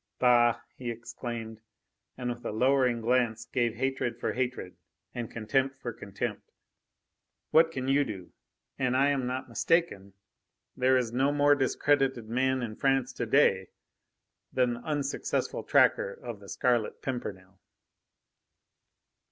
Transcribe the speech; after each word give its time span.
"Bah!" 0.17 0.61
he 0.77 0.89
exclaimed, 0.89 1.61
and 2.17 2.31
with 2.31 2.43
a 2.43 2.49
lowering 2.51 3.01
glance 3.01 3.45
gave 3.45 3.75
hatred 3.75 4.19
for 4.19 4.33
hatred, 4.33 4.75
and 5.13 5.29
contempt 5.29 5.77
for 5.79 5.93
contempt. 5.93 6.51
"What 7.51 7.69
can 7.71 7.87
you 7.87 8.03
do? 8.03 8.31
An 8.79 8.95
I 8.95 9.09
am 9.09 9.27
not 9.27 9.47
mistaken, 9.47 10.13
there 10.75 10.97
is 10.97 11.13
no 11.13 11.31
more 11.31 11.53
discredited 11.53 12.27
man 12.27 12.63
in 12.63 12.77
France 12.77 13.13
to 13.13 13.27
day 13.27 13.67
than 14.51 14.73
the 14.73 14.79
unsuccessful 14.79 15.61
tracker 15.63 16.11
of 16.13 16.39
the 16.39 16.49
Scarlet 16.49 17.03
Pimpernel." 17.03 17.59